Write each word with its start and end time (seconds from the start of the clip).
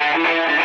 Yeah. 0.00 0.55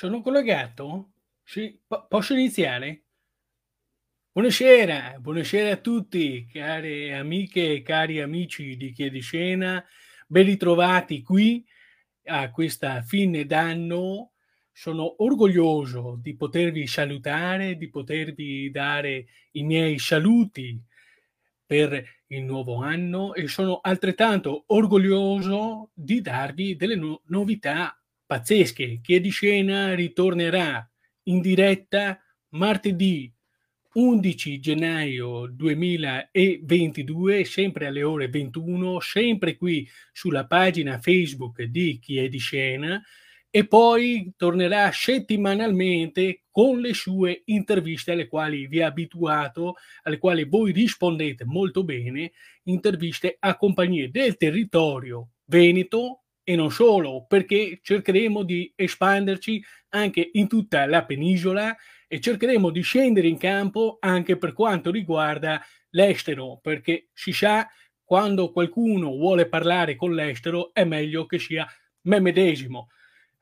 Sono 0.00 0.22
collegato? 0.22 1.10
Sì, 1.44 1.78
po- 1.86 2.06
posso 2.08 2.32
iniziare? 2.32 3.02
Buonasera, 4.32 5.18
buonasera 5.20 5.72
a 5.72 5.76
tutti, 5.76 6.46
care 6.50 7.12
amiche 7.14 7.74
e 7.74 7.82
cari 7.82 8.18
amici 8.18 8.78
di 8.78 8.92
Chiediscena, 8.92 9.84
ben 10.26 10.46
ritrovati 10.46 11.20
qui 11.20 11.62
a 12.28 12.50
questa 12.50 13.02
fine 13.02 13.44
d'anno. 13.44 14.32
Sono 14.72 15.22
orgoglioso 15.22 16.18
di 16.18 16.34
potervi 16.34 16.86
salutare, 16.86 17.76
di 17.76 17.90
potervi 17.90 18.70
dare 18.70 19.26
i 19.50 19.64
miei 19.64 19.98
saluti 19.98 20.82
per 21.66 22.02
il 22.28 22.42
nuovo 22.42 22.76
anno 22.76 23.34
e 23.34 23.48
sono 23.48 23.80
altrettanto 23.82 24.64
orgoglioso 24.68 25.90
di 25.92 26.22
darvi 26.22 26.74
delle 26.74 26.96
no- 26.96 27.20
novità 27.26 27.99
pazzesche. 28.30 29.00
Chi 29.02 29.16
è 29.16 29.20
di 29.20 29.30
scena 29.30 29.92
ritornerà 29.92 30.88
in 31.24 31.40
diretta 31.40 32.16
martedì 32.50 33.28
11 33.94 34.60
gennaio 34.60 35.48
2022, 35.48 37.44
sempre 37.44 37.88
alle 37.88 38.04
ore 38.04 38.28
21, 38.28 39.00
sempre 39.00 39.56
qui 39.56 39.84
sulla 40.12 40.46
pagina 40.46 41.00
Facebook 41.00 41.60
di 41.62 41.98
Chi 41.98 42.18
è 42.18 42.28
di 42.28 42.38
scena 42.38 43.02
e 43.50 43.66
poi 43.66 44.32
tornerà 44.36 44.92
settimanalmente 44.92 46.44
con 46.52 46.78
le 46.78 46.94
sue 46.94 47.42
interviste 47.46 48.12
alle 48.12 48.28
quali 48.28 48.68
vi 48.68 48.80
ha 48.80 48.86
abituato, 48.86 49.74
alle 50.04 50.18
quali 50.18 50.44
voi 50.44 50.70
rispondete 50.70 51.44
molto 51.44 51.82
bene, 51.82 52.30
interviste 52.66 53.34
a 53.40 53.56
compagnie 53.56 54.08
del 54.08 54.36
territorio 54.36 55.30
veneto 55.46 56.26
e 56.42 56.56
non 56.56 56.70
solo, 56.70 57.26
perché 57.26 57.80
cercheremo 57.82 58.42
di 58.42 58.72
espanderci 58.74 59.62
anche 59.90 60.30
in 60.32 60.48
tutta 60.48 60.86
la 60.86 61.04
penisola 61.04 61.76
e 62.06 62.20
cercheremo 62.20 62.70
di 62.70 62.80
scendere 62.80 63.28
in 63.28 63.38
campo 63.38 63.98
anche 64.00 64.36
per 64.36 64.52
quanto 64.52 64.90
riguarda 64.90 65.62
l'estero, 65.90 66.58
perché 66.60 67.08
si 67.12 67.32
sa 67.32 67.68
quando 68.02 68.50
qualcuno 68.50 69.10
vuole 69.10 69.48
parlare 69.48 69.94
con 69.94 70.14
l'estero 70.14 70.72
è 70.72 70.84
meglio 70.84 71.26
che 71.26 71.38
sia 71.38 71.66
me 72.02 72.20
medesimo. 72.20 72.88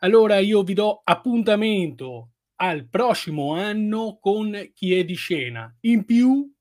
Allora 0.01 0.39
io 0.39 0.63
vi 0.63 0.75
do 0.75 1.01
appuntamento 1.03 2.33
al 2.57 2.89
prossimo 2.89 3.55
anno 3.55 4.19
con 4.21 4.71
chi 4.75 4.95
è 4.95 5.05
di 5.05 5.15
scena. 5.15 5.75
In 5.81 6.05
più 6.05 6.53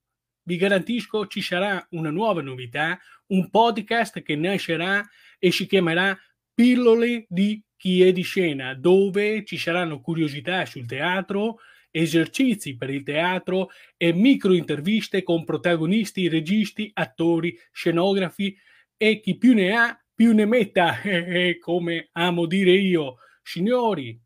vi 0.48 0.56
garantisco 0.56 1.28
ci 1.28 1.42
sarà 1.42 1.86
una 1.92 2.10
nuova 2.10 2.42
novità, 2.42 2.98
un 3.28 3.50
podcast 3.50 4.22
che 4.24 4.36
nascerà 4.38 5.06
e 5.38 5.52
si 5.52 5.68
chiamerà 5.68 6.18
Pillole 6.54 7.26
di 7.28 7.62
chi 7.76 8.02
è 8.02 8.14
di 8.14 8.22
scena, 8.24 8.74
dove 8.74 9.44
ci 9.44 9.58
saranno 9.58 10.00
curiosità 10.00 10.66
sul 10.66 10.88
teatro, 10.88 11.58
esercizi 11.92 12.78
per 12.78 12.90
il 12.90 13.04
teatro 13.04 13.70
e 13.98 14.14
micro 14.14 14.54
interviste 14.54 15.22
con 15.22 15.44
protagonisti, 15.44 16.30
registi, 16.30 16.90
attori, 16.94 17.56
scenografi 17.72 18.58
e 18.96 19.20
chi 19.20 19.38
più 19.38 19.54
ne 19.54 19.76
ha 19.76 20.02
più 20.16 20.34
ne 20.34 20.46
metta, 20.46 20.96
come 21.60 22.10
amo 22.14 22.46
dire 22.46 22.72
io. 22.72 23.18
Signori, 23.44 24.20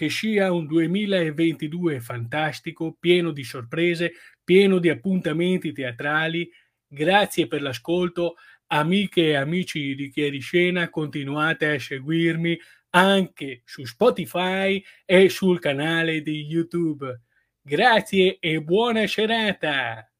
che 0.00 0.08
sia 0.08 0.50
un 0.50 0.64
2022 0.64 2.00
fantastico, 2.00 2.96
pieno 2.98 3.32
di 3.32 3.44
sorprese, 3.44 4.12
pieno 4.42 4.78
di 4.78 4.88
appuntamenti 4.88 5.72
teatrali. 5.72 6.50
Grazie 6.86 7.46
per 7.46 7.60
l'ascolto, 7.60 8.36
amiche 8.68 9.26
e 9.26 9.34
amici 9.34 9.94
di 9.94 10.08
Chi 10.08 10.22
è 10.22 10.30
di 10.30 10.40
Scena, 10.40 10.88
continuate 10.88 11.74
a 11.74 11.78
seguirmi 11.78 12.58
anche 12.92 13.60
su 13.66 13.84
Spotify 13.84 14.82
e 15.04 15.28
sul 15.28 15.58
canale 15.58 16.22
di 16.22 16.46
YouTube. 16.46 17.20
Grazie 17.60 18.38
e 18.40 18.62
buona 18.62 19.06
serata! 19.06 20.10